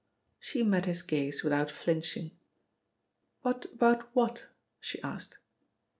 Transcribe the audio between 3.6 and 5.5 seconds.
about what?" she asked.